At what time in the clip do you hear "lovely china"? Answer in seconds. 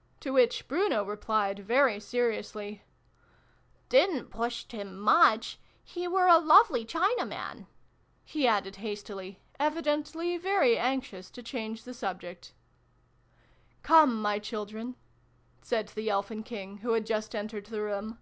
6.38-7.24